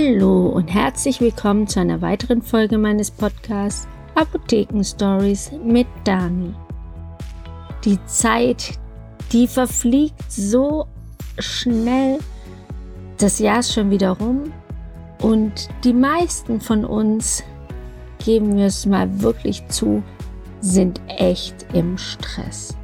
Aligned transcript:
Hallo 0.00 0.46
und 0.46 0.68
herzlich 0.68 1.20
willkommen 1.20 1.66
zu 1.66 1.80
einer 1.80 2.00
weiteren 2.00 2.40
Folge 2.40 2.78
meines 2.78 3.10
Podcasts 3.10 3.88
Apotheken 4.14 4.84
Stories 4.84 5.50
mit 5.64 5.88
Dani. 6.04 6.54
Die 7.84 7.98
Zeit, 8.06 8.78
die 9.32 9.48
verfliegt 9.48 10.30
so 10.30 10.86
schnell. 11.40 12.20
Das 13.16 13.40
Jahr 13.40 13.58
ist 13.58 13.72
schon 13.72 13.90
wieder 13.90 14.10
rum 14.10 14.52
und 15.20 15.68
die 15.82 15.94
meisten 15.94 16.60
von 16.60 16.84
uns, 16.84 17.42
geben 18.24 18.56
wir 18.56 18.66
es 18.66 18.86
mal 18.86 19.20
wirklich 19.20 19.66
zu, 19.66 20.04
sind 20.60 21.00
echt 21.08 21.66
im 21.72 21.98
Stress. 21.98 22.76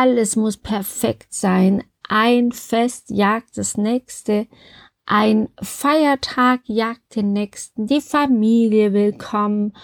Alles 0.00 0.36
muss 0.36 0.56
perfekt 0.56 1.34
sein. 1.34 1.82
Ein 2.08 2.52
Fest 2.52 3.10
jagt 3.10 3.58
das 3.58 3.76
nächste. 3.76 4.46
Ein 5.06 5.48
Feiertag 5.60 6.60
jagt 6.66 7.16
den 7.16 7.32
nächsten. 7.32 7.88
Die 7.88 8.00
Familie 8.00 8.92
will 8.92 9.12
kommen. 9.18 9.76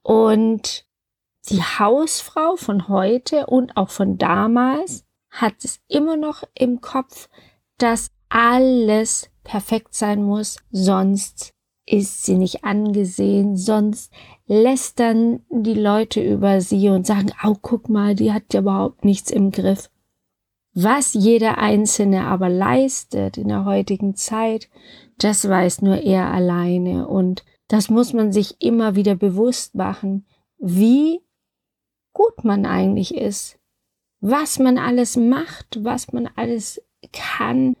Und 0.00 0.86
die 1.50 1.60
Hausfrau 1.60 2.56
von 2.56 2.88
heute 2.88 3.44
und 3.44 3.76
auch 3.76 3.90
von 3.90 4.16
damals 4.16 5.04
hat 5.30 5.62
es 5.62 5.80
immer 5.86 6.16
noch 6.16 6.44
im 6.54 6.80
Kopf, 6.80 7.28
dass 7.76 8.10
alles 8.30 9.28
perfekt 9.44 9.94
sein 9.94 10.22
muss, 10.22 10.56
sonst 10.70 11.52
ist 11.84 12.24
sie 12.24 12.38
nicht 12.38 12.64
angesehen, 12.64 13.58
sonst 13.58 14.14
lästern 14.48 15.40
die 15.50 15.74
Leute 15.74 16.22
über 16.22 16.60
sie 16.60 16.88
und 16.88 17.06
sagen, 17.06 17.32
oh, 17.44 17.54
guck 17.60 17.88
mal, 17.88 18.14
die 18.14 18.32
hat 18.32 18.52
ja 18.52 18.60
überhaupt 18.60 19.04
nichts 19.04 19.30
im 19.30 19.50
Griff. 19.52 19.90
Was 20.72 21.14
jeder 21.14 21.58
Einzelne 21.58 22.24
aber 22.24 22.48
leistet 22.48 23.36
in 23.36 23.48
der 23.48 23.64
heutigen 23.64 24.14
Zeit, 24.14 24.68
das 25.18 25.48
weiß 25.48 25.82
nur 25.82 25.98
er 25.98 26.32
alleine 26.32 27.06
und 27.06 27.44
das 27.68 27.90
muss 27.90 28.12
man 28.14 28.32
sich 28.32 28.60
immer 28.60 28.94
wieder 28.94 29.14
bewusst 29.14 29.74
machen, 29.74 30.26
wie 30.58 31.20
gut 32.12 32.42
man 32.42 32.64
eigentlich 32.64 33.14
ist, 33.14 33.58
was 34.20 34.58
man 34.58 34.78
alles 34.78 35.16
macht, 35.16 35.84
was 35.84 36.12
man 36.12 36.28
alles 36.36 36.82
kann 37.12 37.76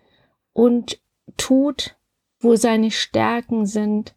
und 0.52 1.00
tut, 1.36 1.96
wo 2.40 2.56
seine 2.56 2.90
Stärken 2.90 3.64
sind. 3.64 4.14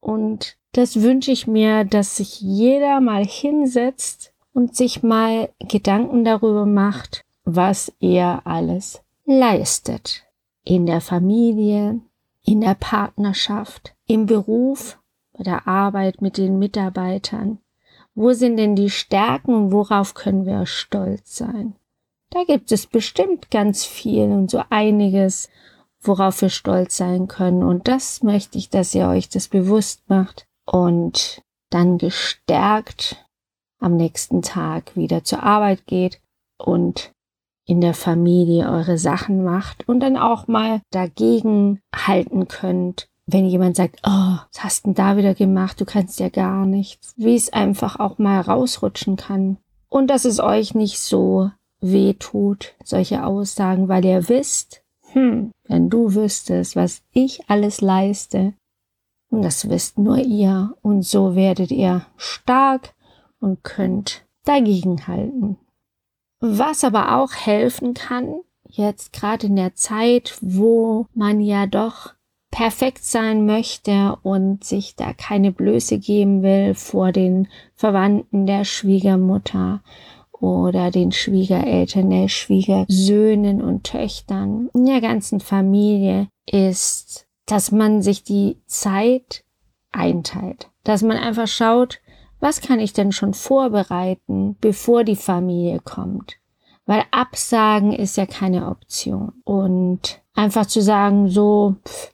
Und 0.00 0.56
das 0.74 1.02
wünsche 1.02 1.30
ich 1.30 1.46
mir, 1.46 1.84
dass 1.84 2.16
sich 2.16 2.40
jeder 2.40 3.00
mal 3.00 3.24
hinsetzt 3.24 4.32
und 4.52 4.74
sich 4.74 5.04
mal 5.04 5.50
Gedanken 5.60 6.24
darüber 6.24 6.66
macht, 6.66 7.24
was 7.44 7.92
er 8.00 8.42
alles 8.44 9.00
leistet. 9.24 10.24
In 10.64 10.86
der 10.86 11.00
Familie, 11.00 12.00
in 12.44 12.60
der 12.60 12.74
Partnerschaft, 12.74 13.94
im 14.06 14.26
Beruf, 14.26 14.98
bei 15.32 15.44
der 15.44 15.68
Arbeit 15.68 16.20
mit 16.20 16.38
den 16.38 16.58
Mitarbeitern. 16.58 17.58
Wo 18.16 18.32
sind 18.32 18.56
denn 18.56 18.74
die 18.74 18.90
Stärken 18.90 19.54
und 19.54 19.72
worauf 19.72 20.14
können 20.14 20.44
wir 20.44 20.66
stolz 20.66 21.36
sein? 21.36 21.74
Da 22.30 22.42
gibt 22.44 22.72
es 22.72 22.86
bestimmt 22.86 23.50
ganz 23.52 23.84
viel 23.84 24.24
und 24.24 24.50
so 24.50 24.62
einiges, 24.70 25.48
worauf 26.00 26.42
wir 26.42 26.48
stolz 26.48 26.96
sein 26.96 27.28
können. 27.28 27.62
Und 27.62 27.86
das 27.86 28.24
möchte 28.24 28.58
ich, 28.58 28.70
dass 28.70 28.94
ihr 28.94 29.06
euch 29.06 29.28
das 29.28 29.46
bewusst 29.46 30.02
macht 30.08 30.48
und 30.66 31.42
dann 31.70 31.98
gestärkt 31.98 33.24
am 33.80 33.96
nächsten 33.96 34.42
Tag 34.42 34.96
wieder 34.96 35.24
zur 35.24 35.42
Arbeit 35.42 35.86
geht 35.86 36.20
und 36.58 37.12
in 37.66 37.80
der 37.80 37.94
Familie 37.94 38.70
eure 38.70 38.98
Sachen 38.98 39.42
macht 39.42 39.88
und 39.88 40.00
dann 40.00 40.16
auch 40.16 40.48
mal 40.48 40.80
dagegen 40.90 41.80
halten 41.94 42.46
könnt, 42.48 43.08
wenn 43.26 43.46
jemand 43.46 43.76
sagt, 43.76 44.00
oh, 44.06 44.36
was 44.52 44.64
hast 44.64 44.86
denn 44.86 44.94
da 44.94 45.16
wieder 45.16 45.34
gemacht, 45.34 45.80
du 45.80 45.84
kannst 45.84 46.20
ja 46.20 46.28
gar 46.28 46.66
nichts, 46.66 47.14
wie 47.16 47.34
es 47.34 47.52
einfach 47.52 47.98
auch 47.98 48.18
mal 48.18 48.40
rausrutschen 48.40 49.16
kann. 49.16 49.56
Und 49.88 50.08
dass 50.08 50.24
es 50.24 50.40
euch 50.40 50.74
nicht 50.74 50.98
so 50.98 51.50
weh 51.80 52.14
tut, 52.14 52.74
solche 52.84 53.24
Aussagen, 53.24 53.88
weil 53.88 54.04
ihr 54.04 54.28
wisst, 54.28 54.82
hm, 55.12 55.52
wenn 55.66 55.88
du 55.88 56.14
wüsstest, 56.14 56.76
was 56.76 57.02
ich 57.12 57.48
alles 57.48 57.80
leiste, 57.80 58.54
und 59.34 59.42
das 59.42 59.68
wisst 59.68 59.98
nur 59.98 60.18
ihr, 60.18 60.74
und 60.82 61.02
so 61.02 61.34
werdet 61.34 61.70
ihr 61.70 62.06
stark 62.16 62.94
und 63.40 63.62
könnt 63.64 64.24
dagegenhalten. 64.44 65.56
Was 66.40 66.84
aber 66.84 67.16
auch 67.16 67.32
helfen 67.32 67.94
kann, 67.94 68.40
jetzt 68.68 69.12
gerade 69.12 69.46
in 69.46 69.56
der 69.56 69.74
Zeit, 69.74 70.38
wo 70.40 71.06
man 71.14 71.40
ja 71.40 71.66
doch 71.66 72.14
perfekt 72.50 73.04
sein 73.04 73.46
möchte 73.46 74.16
und 74.22 74.62
sich 74.62 74.94
da 74.94 75.12
keine 75.12 75.50
Blöße 75.50 75.98
geben 75.98 76.42
will 76.42 76.74
vor 76.74 77.10
den 77.10 77.48
Verwandten 77.74 78.46
der 78.46 78.64
Schwiegermutter 78.64 79.82
oder 80.30 80.90
den 80.90 81.10
Schwiegereltern, 81.10 82.10
der 82.10 82.28
Schwiegersöhnen 82.28 83.60
und 83.60 83.84
Töchtern 83.84 84.70
in 84.74 84.86
der 84.86 85.00
ganzen 85.00 85.40
Familie 85.40 86.28
ist, 86.46 87.26
dass 87.46 87.72
man 87.72 88.02
sich 88.02 88.22
die 88.22 88.58
Zeit 88.66 89.44
einteilt, 89.92 90.70
dass 90.82 91.02
man 91.02 91.16
einfach 91.16 91.48
schaut, 91.48 92.00
was 92.40 92.60
kann 92.60 92.78
ich 92.78 92.92
denn 92.92 93.12
schon 93.12 93.32
vorbereiten, 93.32 94.56
bevor 94.60 95.04
die 95.04 95.16
Familie 95.16 95.80
kommt? 95.80 96.36
Weil 96.86 97.04
Absagen 97.10 97.92
ist 97.92 98.16
ja 98.16 98.26
keine 98.26 98.68
Option. 98.68 99.32
Und 99.44 100.20
einfach 100.34 100.66
zu 100.66 100.82
sagen, 100.82 101.28
so, 101.28 101.76
pff, 101.86 102.12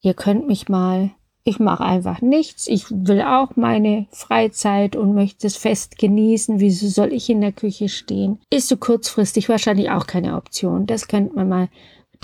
ihr 0.00 0.14
könnt 0.14 0.48
mich 0.48 0.68
mal 0.68 1.10
ich 1.46 1.60
mache 1.60 1.84
einfach 1.84 2.22
nichts. 2.22 2.66
Ich 2.66 2.90
will 2.90 3.22
auch 3.22 3.54
meine 3.54 4.06
Freizeit 4.10 4.96
und 4.96 5.14
möchte 5.14 5.46
das 5.46 5.56
Fest 5.56 5.96
genießen. 5.96 6.58
Wieso 6.58 6.88
soll 6.88 7.12
ich 7.12 7.30
in 7.30 7.40
der 7.40 7.52
Küche 7.52 7.88
stehen? 7.88 8.40
Ist 8.50 8.66
so 8.66 8.76
kurzfristig 8.76 9.48
wahrscheinlich 9.48 9.90
auch 9.90 10.08
keine 10.08 10.34
Option. 10.34 10.86
Das 10.86 11.06
könnte 11.06 11.36
man 11.36 11.48
mal 11.48 11.68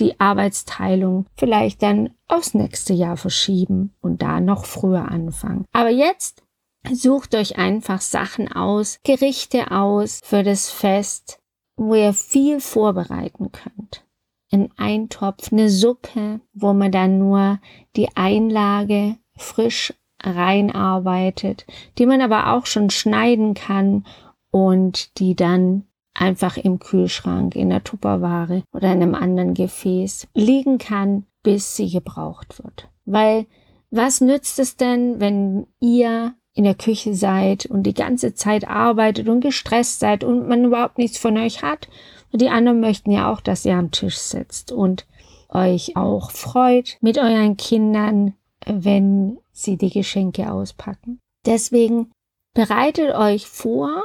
die 0.01 0.19
Arbeitsteilung 0.21 1.27
vielleicht 1.37 1.83
dann 1.83 2.11
aufs 2.29 2.55
nächste 2.55 2.93
Jahr 2.93 3.17
verschieben 3.17 3.95
und 4.01 4.23
da 4.23 4.41
noch 4.41 4.65
früher 4.65 5.09
anfangen. 5.09 5.65
Aber 5.73 5.91
jetzt 5.91 6.43
sucht 6.93 7.35
euch 7.35 7.59
einfach 7.59 8.01
Sachen 8.01 8.51
aus, 8.51 8.99
Gerichte 9.05 9.71
aus 9.71 10.21
für 10.25 10.43
das 10.43 10.71
Fest, 10.71 11.39
wo 11.77 11.95
ihr 11.95 12.13
viel 12.13 12.61
vorbereiten 12.61 13.53
könnt 13.53 14.05
in 14.53 14.71
Eintopf 14.77 15.51
eine 15.51 15.71
Suppe, 15.71 16.41
wo 16.53 16.75
man 16.75 16.93
dann 16.93 17.19
nur 17.19 17.59
die 17.97 18.15
Einlage 18.15 19.17
frisch 19.37 19.95
reinarbeitet, 20.23 21.67
die 21.99 22.07
man 22.07 22.21
aber 22.21 22.53
auch 22.53 22.67
schon 22.67 22.91
schneiden 22.91 23.55
kann 23.55 24.07
und 24.51 25.19
die 25.19 25.35
dann 25.35 25.87
einfach 26.15 26.57
im 26.57 26.79
Kühlschrank, 26.79 27.57
in 27.57 27.71
der 27.71 27.85
Tupperware 27.85 28.63
oder 28.73 28.93
in 28.93 29.03
einem 29.03 29.15
anderen 29.15 29.55
Gefäß 29.55 30.29
liegen 30.35 30.79
kann, 30.79 31.27
bis 31.43 31.77
sie 31.77 31.91
gebraucht 31.91 32.63
wird. 32.63 32.89
Weil 33.05 33.47
was 33.91 34.21
nützt 34.21 34.59
es 34.59 34.77
denn, 34.77 35.21
wenn 35.21 35.67
ihr 35.81 36.35
in 36.55 36.65
der 36.65 36.75
Küche 36.75 37.15
seid 37.15 37.67
und 37.67 37.85
die 37.85 37.95
ganze 37.95 38.35
Zeit 38.35 38.69
arbeitet 38.69 39.29
und 39.29 39.41
gestresst 39.41 40.01
seid 40.01 40.23
und 40.23 40.49
man 40.49 40.65
überhaupt 40.65 40.99
nichts 40.99 41.19
von 41.19 41.37
euch 41.39 41.63
hat 41.63 41.89
und 42.31 42.43
die 42.43 42.51
anderen 42.51 42.81
möchten 42.81 43.11
ja 43.11 43.31
auch, 43.33 43.41
dass 43.41 43.65
ihr 43.65 43.77
am 43.77 43.91
Tisch 43.91 44.19
sitzt 44.19 44.73
und 44.73 45.07
euch 45.49 45.97
auch 45.97 46.31
freut 46.31 46.99
mit 47.01 47.19
euren 47.19 47.57
Kindern, 47.57 48.35
wenn 48.67 49.39
sie 49.51 49.77
die 49.77 49.91
Geschenke 49.91 50.51
auspacken. 50.51 51.21
Deswegen 51.45 52.11
bereitet 52.55 53.15
euch 53.15 53.47
vor, 53.47 54.03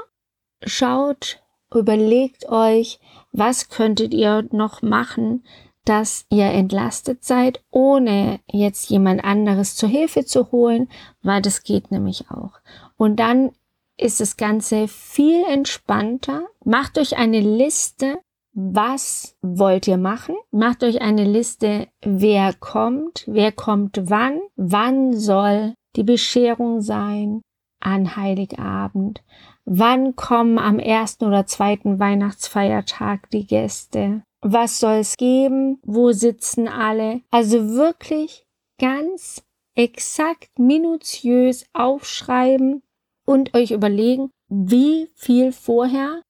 schaut, 0.65 1.41
überlegt 1.73 2.49
euch, 2.49 2.99
was 3.31 3.69
könntet 3.69 4.13
ihr 4.13 4.47
noch 4.51 4.81
machen, 4.81 5.43
dass 5.85 6.25
ihr 6.29 6.47
entlastet 6.47 7.23
seid, 7.23 7.63
ohne 7.71 8.39
jetzt 8.51 8.89
jemand 8.89 9.23
anderes 9.23 9.75
zur 9.75 9.87
Hilfe 9.87 10.25
zu 10.25 10.51
holen, 10.51 10.89
weil 11.21 11.41
das 11.41 11.63
geht 11.63 11.91
nämlich 11.91 12.29
auch. 12.29 12.59
Und 12.97 13.17
dann 13.17 13.51
ist 13.95 14.19
das 14.19 14.37
Ganze 14.37 14.87
viel 14.87 15.43
entspannter. 15.45 16.43
Macht 16.63 16.97
euch 16.97 17.17
eine 17.17 17.39
Liste, 17.39 18.19
was 18.53 19.37
wollt 19.41 19.87
ihr 19.87 19.97
machen? 19.97 20.35
Macht 20.51 20.83
euch 20.83 21.01
eine 21.01 21.23
Liste, 21.23 21.87
wer 22.01 22.53
kommt, 22.53 23.23
wer 23.27 23.51
kommt 23.51 23.99
wann, 24.09 24.39
wann 24.55 25.13
soll 25.13 25.73
die 25.95 26.03
Bescherung 26.03 26.81
sein 26.81 27.41
an 27.79 28.15
Heiligabend, 28.15 29.21
wann 29.69 30.15
kommen 30.15 30.57
am 30.57 30.79
ersten 30.79 31.25
oder 31.25 31.45
zweiten 31.45 31.99
Weihnachtsfeiertag 31.99 33.29
die 33.31 33.45
Gäste, 33.45 34.23
was 34.41 34.79
soll 34.79 34.99
es 34.99 35.17
geben, 35.17 35.79
wo 35.83 36.13
sitzen 36.13 36.69
alle. 36.69 37.21
Also 37.31 37.69
wirklich 37.71 38.45
ganz 38.79 39.43
exakt 39.75 40.57
minutiös 40.57 41.65
aufschreiben 41.73 42.81
und 43.25 43.53
euch 43.55 43.71
überlegen, 43.71 44.31
wie 44.47 45.09
viel 45.15 45.51
vorher 45.51 46.21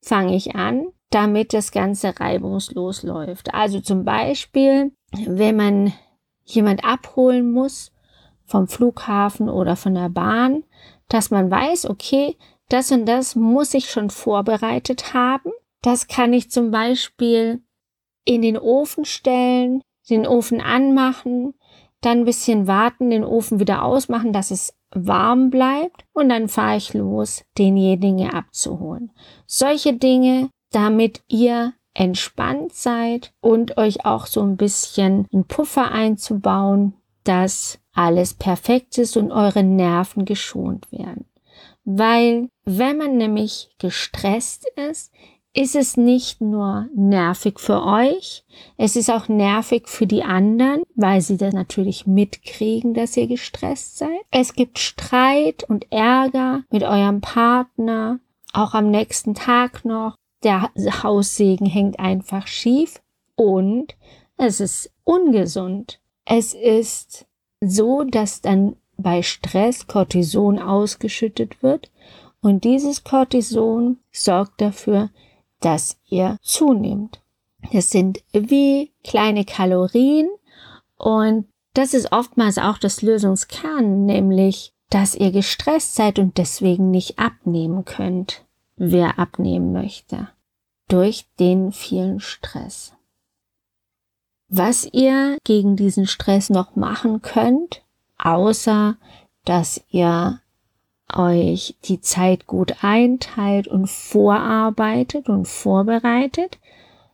fange 0.00 0.36
ich 0.36 0.54
an, 0.54 0.86
damit 1.10 1.52
das 1.52 1.72
Ganze 1.72 2.18
reibungslos 2.20 3.02
läuft. 3.02 3.52
Also 3.54 3.80
zum 3.80 4.04
Beispiel, 4.04 4.92
wenn 5.26 5.56
man 5.56 5.92
jemand 6.44 6.84
abholen 6.84 7.50
muss 7.50 7.90
vom 8.44 8.68
Flughafen 8.68 9.48
oder 9.48 9.74
von 9.74 9.94
der 9.94 10.10
Bahn, 10.10 10.62
dass 11.08 11.30
man 11.30 11.50
weiß, 11.50 11.90
okay, 11.90 12.36
das 12.68 12.90
und 12.90 13.06
das 13.06 13.36
muss 13.36 13.74
ich 13.74 13.90
schon 13.90 14.10
vorbereitet 14.10 15.14
haben. 15.14 15.52
Das 15.82 16.08
kann 16.08 16.32
ich 16.32 16.50
zum 16.50 16.70
Beispiel 16.70 17.62
in 18.24 18.42
den 18.42 18.58
Ofen 18.58 19.04
stellen, 19.04 19.82
den 20.08 20.26
Ofen 20.26 20.60
anmachen, 20.60 21.54
dann 22.00 22.20
ein 22.20 22.24
bisschen 22.24 22.66
warten, 22.66 23.10
den 23.10 23.24
Ofen 23.24 23.60
wieder 23.60 23.82
ausmachen, 23.82 24.32
dass 24.32 24.50
es 24.50 24.74
warm 24.94 25.50
bleibt 25.50 26.04
und 26.12 26.28
dann 26.28 26.48
fahre 26.48 26.76
ich 26.76 26.94
los, 26.94 27.44
denjenigen 27.58 28.30
abzuholen. 28.30 29.10
Solche 29.46 29.94
Dinge, 29.94 30.50
damit 30.70 31.22
ihr 31.28 31.74
entspannt 31.94 32.74
seid 32.74 33.32
und 33.40 33.76
euch 33.76 34.04
auch 34.04 34.26
so 34.26 34.42
ein 34.42 34.56
bisschen 34.56 35.26
einen 35.32 35.44
Puffer 35.46 35.92
einzubauen, 35.92 36.94
dass 37.24 37.78
alles 37.94 38.34
perfekt 38.34 38.98
ist 38.98 39.16
und 39.16 39.32
eure 39.32 39.62
Nerven 39.62 40.24
geschont 40.24 40.90
werden. 40.92 41.26
Weil 41.84 42.48
wenn 42.64 42.96
man 42.96 43.16
nämlich 43.16 43.70
gestresst 43.78 44.66
ist, 44.90 45.12
ist 45.56 45.76
es 45.76 45.96
nicht 45.96 46.40
nur 46.40 46.88
nervig 46.94 47.60
für 47.60 47.84
euch, 47.84 48.44
es 48.76 48.96
ist 48.96 49.08
auch 49.08 49.28
nervig 49.28 49.88
für 49.88 50.06
die 50.06 50.24
anderen, 50.24 50.82
weil 50.96 51.20
sie 51.20 51.36
das 51.36 51.54
natürlich 51.54 52.06
mitkriegen, 52.06 52.92
dass 52.92 53.16
ihr 53.16 53.28
gestresst 53.28 53.98
seid. 53.98 54.20
Es 54.32 54.54
gibt 54.54 54.80
Streit 54.80 55.62
und 55.64 55.86
Ärger 55.92 56.64
mit 56.70 56.82
eurem 56.82 57.20
Partner, 57.20 58.18
auch 58.52 58.74
am 58.74 58.90
nächsten 58.90 59.34
Tag 59.34 59.84
noch. 59.84 60.16
Der 60.42 60.70
Haussegen 61.02 61.66
hängt 61.66 62.00
einfach 62.00 62.48
schief 62.48 63.00
und 63.36 63.94
es 64.36 64.60
ist 64.60 64.92
ungesund. 65.04 66.00
Es 66.24 66.52
ist 66.52 67.26
so, 67.60 68.02
dass 68.02 68.40
dann 68.40 68.76
bei 69.04 69.22
Stress 69.22 69.86
Cortison 69.86 70.58
ausgeschüttet 70.58 71.62
wird 71.62 71.92
und 72.40 72.64
dieses 72.64 73.04
Cortison 73.04 73.98
sorgt 74.10 74.60
dafür, 74.60 75.10
dass 75.60 75.98
ihr 76.08 76.38
zunimmt. 76.42 77.20
Das 77.72 77.90
sind 77.90 78.24
wie 78.32 78.92
kleine 79.04 79.44
Kalorien 79.44 80.28
und 80.96 81.46
das 81.74 81.92
ist 81.92 82.12
oftmals 82.12 82.58
auch 82.58 82.78
das 82.78 83.02
Lösungskern, 83.02 84.06
nämlich, 84.06 84.72
dass 84.90 85.14
ihr 85.14 85.32
gestresst 85.32 85.94
seid 85.94 86.18
und 86.18 86.38
deswegen 86.38 86.90
nicht 86.90 87.18
abnehmen 87.18 87.84
könnt, 87.84 88.44
wer 88.76 89.18
abnehmen 89.18 89.72
möchte, 89.72 90.28
durch 90.88 91.26
den 91.38 91.72
vielen 91.72 92.20
Stress. 92.20 92.94
Was 94.48 94.88
ihr 94.92 95.36
gegen 95.44 95.76
diesen 95.76 96.06
Stress 96.06 96.48
noch 96.48 96.74
machen 96.74 97.22
könnt, 97.22 97.83
außer 98.24 98.96
dass 99.44 99.84
ihr 99.90 100.40
euch 101.12 101.76
die 101.84 102.00
Zeit 102.00 102.46
gut 102.46 102.82
einteilt 102.82 103.68
und 103.68 103.88
vorarbeitet 103.88 105.28
und 105.28 105.46
vorbereitet. 105.46 106.58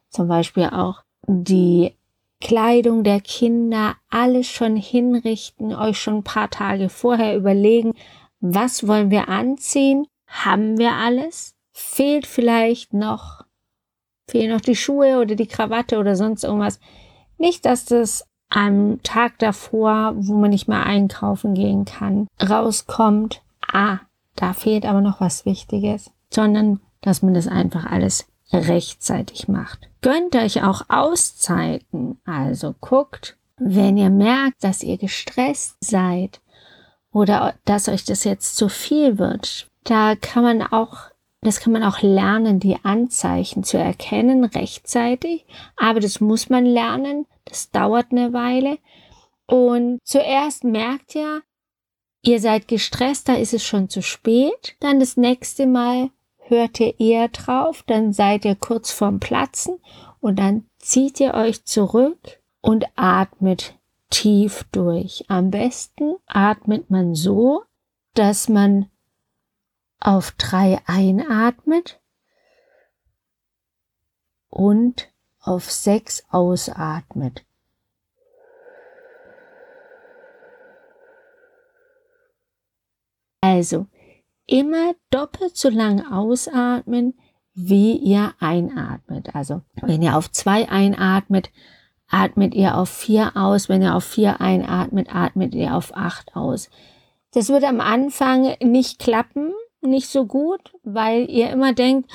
Zum 0.08 0.28
Beispiel 0.28 0.66
auch 0.66 1.02
die 1.26 1.94
Kleidung 2.40 3.04
der 3.04 3.20
Kinder, 3.20 3.96
alles 4.08 4.48
schon 4.48 4.76
hinrichten, 4.76 5.74
euch 5.74 5.98
schon 5.98 6.18
ein 6.18 6.24
paar 6.24 6.48
Tage 6.48 6.88
vorher 6.88 7.36
überlegen, 7.36 7.92
was 8.40 8.86
wollen 8.86 9.10
wir 9.10 9.28
anziehen? 9.28 10.06
Haben 10.26 10.78
wir 10.78 10.92
alles? 10.92 11.54
Fehlt 11.72 12.26
vielleicht 12.26 12.94
noch, 12.94 13.44
fehlen 14.26 14.52
noch 14.52 14.62
die 14.62 14.76
Schuhe 14.76 15.18
oder 15.20 15.34
die 15.34 15.48
Krawatte 15.48 15.98
oder 15.98 16.16
sonst 16.16 16.44
irgendwas. 16.44 16.80
Nicht, 17.36 17.66
dass 17.66 17.84
das 17.84 18.26
am 18.50 19.02
Tag 19.02 19.38
davor, 19.38 20.12
wo 20.16 20.34
man 20.34 20.50
nicht 20.50 20.68
mehr 20.68 20.84
einkaufen 20.84 21.54
gehen 21.54 21.84
kann, 21.84 22.26
rauskommt 22.42 23.40
ah, 23.72 23.98
da 24.36 24.52
fehlt 24.52 24.86
aber 24.86 25.00
noch 25.00 25.20
was 25.20 25.46
Wichtiges, 25.46 26.10
sondern 26.30 26.80
dass 27.00 27.22
man 27.22 27.34
das 27.34 27.46
einfach 27.46 27.86
alles 27.86 28.26
rechtzeitig 28.52 29.48
macht. 29.48 29.88
Gönnt 30.02 30.34
euch 30.34 30.62
auch 30.62 30.82
Auszeiten, 30.88 32.18
also 32.24 32.74
guckt, 32.80 33.36
wenn 33.56 33.96
ihr 33.96 34.10
merkt, 34.10 34.64
dass 34.64 34.82
ihr 34.82 34.96
gestresst 34.96 35.76
seid 35.80 36.40
oder 37.12 37.54
dass 37.64 37.88
euch 37.88 38.04
das 38.04 38.24
jetzt 38.24 38.56
zu 38.56 38.68
viel 38.68 39.18
wird, 39.18 39.66
da 39.84 40.14
kann 40.16 40.42
man 40.42 40.62
auch, 40.62 41.09
das 41.42 41.60
kann 41.60 41.72
man 41.72 41.82
auch 41.82 42.02
lernen, 42.02 42.60
die 42.60 42.76
Anzeichen 42.82 43.64
zu 43.64 43.78
erkennen 43.78 44.44
rechtzeitig, 44.44 45.46
aber 45.76 46.00
das 46.00 46.20
muss 46.20 46.48
man 46.50 46.66
lernen, 46.66 47.26
das 47.44 47.70
dauert 47.70 48.12
eine 48.12 48.32
Weile. 48.32 48.78
Und 49.46 49.98
zuerst 50.04 50.64
merkt 50.64 51.14
ihr, 51.14 51.42
Ihr 52.22 52.40
seid 52.40 52.68
gestresst, 52.68 53.28
da 53.28 53.34
ist 53.34 53.54
es 53.54 53.64
schon 53.64 53.88
zu 53.88 54.02
spät. 54.02 54.76
Dann 54.80 55.00
das 55.00 55.16
nächste 55.16 55.66
Mal 55.66 56.10
hört 56.38 56.80
ihr 56.80 56.98
eher 57.00 57.28
drauf, 57.28 57.82
dann 57.86 58.12
seid 58.12 58.44
ihr 58.44 58.56
kurz 58.56 58.90
vorm 58.90 59.20
Platzen 59.20 59.78
und 60.20 60.38
dann 60.38 60.66
zieht 60.78 61.20
ihr 61.20 61.34
euch 61.34 61.64
zurück 61.64 62.40
und 62.60 62.84
atmet 62.96 63.78
tief 64.10 64.66
durch. 64.72 65.24
Am 65.28 65.50
besten 65.50 66.16
atmet 66.26 66.90
man 66.90 67.14
so, 67.14 67.62
dass 68.14 68.48
man 68.48 68.89
auf 70.00 70.32
drei 70.32 70.80
einatmet 70.86 72.00
und 74.48 75.08
auf 75.40 75.70
sechs 75.70 76.24
ausatmet. 76.30 77.44
Also 83.40 83.86
immer 84.46 84.94
doppelt 85.10 85.56
so 85.56 85.70
lang 85.70 86.06
ausatmen, 86.12 87.18
wie 87.54 87.96
ihr 87.96 88.34
einatmet. 88.38 89.34
Also 89.34 89.62
wenn 89.80 90.02
ihr 90.02 90.16
auf 90.16 90.30
zwei 90.30 90.68
einatmet, 90.68 91.50
atmet 92.08 92.54
ihr 92.54 92.76
auf 92.76 92.90
vier 92.90 93.36
aus. 93.36 93.68
Wenn 93.68 93.82
ihr 93.82 93.94
auf 93.94 94.04
vier 94.04 94.40
einatmet, 94.40 95.14
atmet 95.14 95.54
ihr 95.54 95.74
auf 95.74 95.96
acht 95.96 96.36
aus. 96.36 96.70
Das 97.32 97.48
wird 97.48 97.64
am 97.64 97.80
Anfang 97.80 98.56
nicht 98.60 98.98
klappen, 98.98 99.52
nicht 99.82 100.08
so 100.08 100.26
gut, 100.26 100.72
weil 100.82 101.30
ihr 101.30 101.50
immer 101.50 101.72
denkt, 101.72 102.10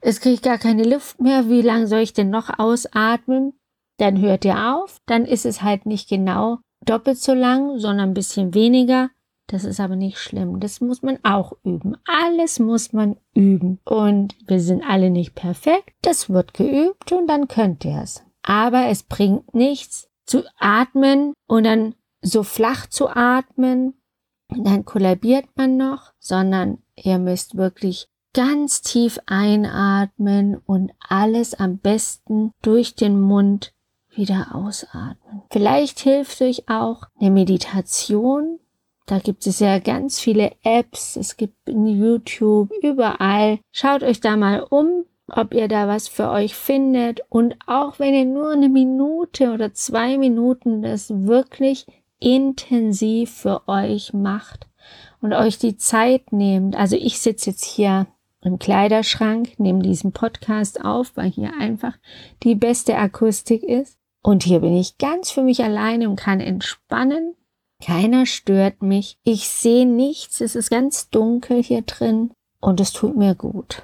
es 0.00 0.20
kriegt 0.20 0.42
gar 0.42 0.58
keine 0.58 0.84
Luft 0.84 1.20
mehr. 1.20 1.48
Wie 1.48 1.62
lange 1.62 1.86
soll 1.86 2.00
ich 2.00 2.12
denn 2.12 2.30
noch 2.30 2.58
ausatmen? 2.58 3.54
Dann 3.98 4.20
hört 4.20 4.44
ihr 4.44 4.74
auf. 4.74 5.00
Dann 5.06 5.24
ist 5.24 5.46
es 5.46 5.62
halt 5.62 5.86
nicht 5.86 6.08
genau 6.08 6.58
doppelt 6.84 7.18
so 7.18 7.34
lang, 7.34 7.78
sondern 7.78 8.10
ein 8.10 8.14
bisschen 8.14 8.54
weniger. 8.54 9.10
Das 9.48 9.64
ist 9.64 9.78
aber 9.78 9.94
nicht 9.94 10.18
schlimm. 10.18 10.58
Das 10.58 10.80
muss 10.80 11.02
man 11.02 11.18
auch 11.22 11.52
üben. 11.64 11.96
Alles 12.04 12.58
muss 12.58 12.92
man 12.92 13.16
üben. 13.32 13.78
Und 13.84 14.34
wir 14.46 14.60
sind 14.60 14.82
alle 14.82 15.10
nicht 15.10 15.34
perfekt. 15.34 15.94
Das 16.02 16.28
wird 16.28 16.54
geübt 16.54 17.12
und 17.12 17.28
dann 17.28 17.46
könnt 17.46 17.84
ihr 17.84 18.00
es. 18.02 18.24
Aber 18.42 18.86
es 18.86 19.04
bringt 19.04 19.54
nichts 19.54 20.08
zu 20.24 20.42
atmen 20.58 21.32
und 21.46 21.64
dann 21.64 21.94
so 22.22 22.42
flach 22.42 22.88
zu 22.88 23.08
atmen. 23.08 23.94
Dann 24.48 24.84
kollabiert 24.84 25.46
man 25.56 25.76
noch, 25.76 26.12
sondern 26.18 26.78
ihr 26.94 27.18
müsst 27.18 27.56
wirklich 27.56 28.08
ganz 28.32 28.82
tief 28.82 29.18
einatmen 29.26 30.56
und 30.66 30.92
alles 31.00 31.54
am 31.54 31.78
besten 31.78 32.52
durch 32.62 32.94
den 32.94 33.20
Mund 33.20 33.72
wieder 34.10 34.54
ausatmen. 34.54 35.42
Vielleicht 35.50 36.00
hilft 36.00 36.40
euch 36.42 36.68
auch 36.68 37.04
eine 37.18 37.30
Meditation, 37.30 38.58
da 39.06 39.20
gibt 39.20 39.46
es 39.46 39.60
ja 39.60 39.78
ganz 39.78 40.18
viele 40.18 40.50
Apps, 40.64 41.14
es 41.16 41.36
gibt 41.36 41.56
YouTube, 41.68 42.72
überall. 42.82 43.60
Schaut 43.70 44.02
euch 44.02 44.20
da 44.20 44.36
mal 44.36 44.66
um, 44.68 45.04
ob 45.28 45.54
ihr 45.54 45.68
da 45.68 45.86
was 45.86 46.08
für 46.08 46.28
euch 46.30 46.56
findet. 46.56 47.20
Und 47.28 47.56
auch 47.66 48.00
wenn 48.00 48.14
ihr 48.14 48.24
nur 48.24 48.50
eine 48.50 48.68
Minute 48.68 49.52
oder 49.52 49.72
zwei 49.72 50.18
Minuten 50.18 50.82
das 50.82 51.10
wirklich 51.10 51.86
intensiv 52.18 53.30
für 53.30 53.68
euch 53.68 54.12
macht 54.12 54.66
und 55.20 55.32
euch 55.32 55.58
die 55.58 55.76
Zeit 55.76 56.32
nehmt. 56.32 56.76
Also 56.76 56.96
ich 56.96 57.20
sitze 57.20 57.50
jetzt 57.50 57.64
hier 57.64 58.06
im 58.42 58.58
Kleiderschrank, 58.58 59.58
nehme 59.58 59.82
diesen 59.82 60.12
Podcast 60.12 60.84
auf, 60.84 61.12
weil 61.16 61.30
hier 61.30 61.52
einfach 61.58 61.94
die 62.42 62.54
beste 62.54 62.96
Akustik 62.96 63.62
ist. 63.62 63.98
Und 64.22 64.42
hier 64.42 64.60
bin 64.60 64.76
ich 64.76 64.98
ganz 64.98 65.30
für 65.30 65.42
mich 65.42 65.62
alleine 65.62 66.08
und 66.08 66.16
kann 66.16 66.40
entspannen 66.40 67.34
keiner 67.82 68.26
stört 68.26 68.82
mich. 68.82 69.18
Ich 69.22 69.48
sehe 69.48 69.86
nichts. 69.86 70.40
Es 70.40 70.54
ist 70.54 70.70
ganz 70.70 71.10
dunkel 71.10 71.62
hier 71.62 71.82
drin 71.82 72.32
und 72.60 72.80
es 72.80 72.92
tut 72.92 73.16
mir 73.16 73.34
gut. 73.34 73.82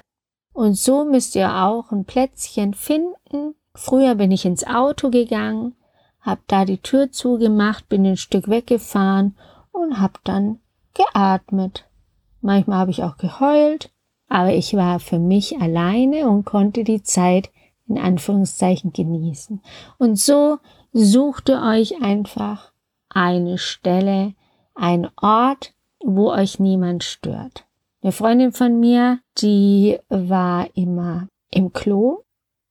Und 0.53 0.75
so 0.75 1.05
müsst 1.05 1.35
ihr 1.35 1.55
auch 1.55 1.91
ein 1.91 2.05
Plätzchen 2.05 2.73
finden. 2.73 3.55
Früher 3.75 4.15
bin 4.15 4.31
ich 4.31 4.45
ins 4.45 4.65
Auto 4.65 5.09
gegangen, 5.09 5.75
hab 6.23 6.39
da 6.47 6.65
die 6.65 6.79
Tür 6.79 7.11
zugemacht, 7.11 7.87
bin 7.89 8.05
ein 8.05 8.17
Stück 8.17 8.47
weggefahren 8.47 9.35
und 9.71 9.99
hab 9.99 10.23
dann 10.23 10.59
geatmet. 10.93 11.85
Manchmal 12.41 12.79
habe 12.79 12.91
ich 12.91 13.03
auch 13.03 13.17
geheult, 13.17 13.91
aber 14.29 14.53
ich 14.53 14.73
war 14.73 14.99
für 14.99 15.19
mich 15.19 15.59
alleine 15.59 16.29
und 16.29 16.45
konnte 16.45 16.83
die 16.83 17.03
Zeit 17.03 17.51
in 17.87 17.97
Anführungszeichen 17.97 18.93
genießen. 18.93 19.61
Und 19.97 20.17
so 20.17 20.59
sucht 20.93 21.49
ihr 21.49 21.61
euch 21.61 22.01
einfach 22.01 22.71
eine 23.09 23.57
Stelle, 23.57 24.33
ein 24.75 25.09
Ort, 25.21 25.73
wo 25.99 26.31
euch 26.31 26.59
niemand 26.59 27.03
stört. 27.03 27.65
Eine 28.01 28.11
Freundin 28.11 28.51
von 28.53 28.79
mir, 28.79 29.19
die 29.37 29.99
war 30.09 30.67
immer 30.75 31.27
im 31.51 31.73
Klo 31.73 32.23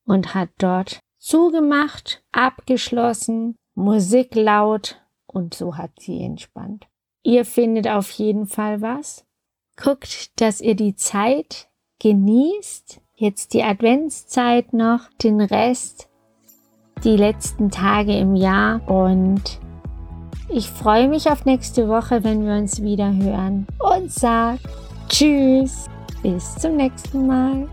und 0.05 0.35
hat 0.35 0.49
dort 0.59 1.02
zugemacht, 1.23 2.23
abgeschlossen, 2.33 3.55
Musik 3.75 4.35
laut 4.35 5.01
und 5.27 5.55
so 5.55 5.77
hat 5.77 5.93
sie 6.01 6.21
entspannt. 6.21 6.87
Ihr 7.23 7.45
findet 7.45 7.87
auf 7.87 8.11
jeden 8.11 8.47
Fall 8.47 8.83
was. 8.83 9.25
Guckt, 9.77 10.41
dass 10.41 10.61
ihr 10.61 10.75
die 10.75 10.97
Zeit 10.97 11.69
genießt. 12.01 13.01
Jetzt 13.15 13.55
die 13.55 13.63
Adventszeit 13.63 14.73
noch, 14.73 15.09
den 15.23 15.41
Rest, 15.41 16.09
die 17.05 17.17
letzten 17.17 17.71
Tage 17.71 18.19
im 18.19 18.35
Jahr 18.35 18.87
und 18.91 19.61
ich 20.49 20.69
freue 20.69 21.09
mich 21.09 21.31
auf 21.31 21.45
nächste 21.45 21.89
Woche, 21.89 22.25
wenn 22.25 22.45
wir 22.45 22.55
uns 22.55 22.83
wieder 22.83 23.15
hören 23.15 23.67
und 23.79 24.11
sag 24.11 24.59
Tschüss, 25.09 25.89
bis 26.23 26.57
zum 26.57 26.77
nächsten 26.77 27.27
Mal. 27.27 27.69